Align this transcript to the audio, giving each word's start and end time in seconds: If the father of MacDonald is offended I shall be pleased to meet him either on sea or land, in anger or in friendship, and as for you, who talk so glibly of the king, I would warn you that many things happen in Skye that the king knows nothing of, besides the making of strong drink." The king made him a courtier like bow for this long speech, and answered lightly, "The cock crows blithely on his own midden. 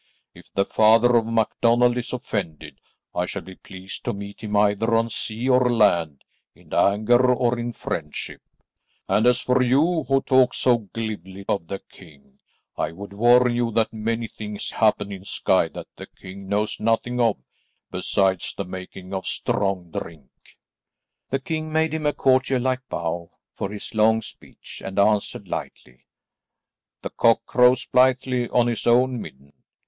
If 0.33 0.51
the 0.55 0.65
father 0.65 1.15
of 1.15 1.27
MacDonald 1.27 1.95
is 1.95 2.11
offended 2.11 2.81
I 3.13 3.27
shall 3.27 3.43
be 3.43 3.53
pleased 3.53 4.03
to 4.05 4.13
meet 4.13 4.41
him 4.43 4.55
either 4.57 4.95
on 4.95 5.11
sea 5.11 5.47
or 5.47 5.69
land, 5.71 6.23
in 6.55 6.73
anger 6.73 7.31
or 7.35 7.59
in 7.59 7.71
friendship, 7.73 8.41
and 9.07 9.27
as 9.27 9.41
for 9.41 9.61
you, 9.61 10.05
who 10.07 10.23
talk 10.23 10.55
so 10.55 10.79
glibly 10.79 11.45
of 11.47 11.67
the 11.67 11.77
king, 11.77 12.39
I 12.75 12.93
would 12.93 13.13
warn 13.13 13.55
you 13.55 13.69
that 13.73 13.93
many 13.93 14.27
things 14.27 14.71
happen 14.71 15.11
in 15.11 15.23
Skye 15.23 15.67
that 15.67 15.85
the 15.95 16.07
king 16.07 16.49
knows 16.49 16.79
nothing 16.79 17.19
of, 17.21 17.37
besides 17.91 18.55
the 18.55 18.65
making 18.65 19.13
of 19.13 19.27
strong 19.27 19.91
drink." 19.91 20.31
The 21.29 21.37
king 21.39 21.71
made 21.71 21.93
him 21.93 22.07
a 22.07 22.13
courtier 22.13 22.57
like 22.59 22.81
bow 22.89 23.29
for 23.55 23.69
this 23.69 23.93
long 23.93 24.23
speech, 24.23 24.81
and 24.83 24.97
answered 24.97 25.47
lightly, 25.47 26.07
"The 27.03 27.11
cock 27.11 27.45
crows 27.45 27.85
blithely 27.85 28.49
on 28.49 28.65
his 28.65 28.87
own 28.87 29.21
midden. 29.21 29.53